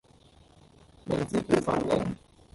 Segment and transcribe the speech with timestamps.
[1.05, 2.15] 明知故犯呢？